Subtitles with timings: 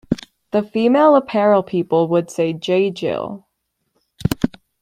[0.49, 2.89] The female apparel people would say J.
[2.89, 3.45] Jill.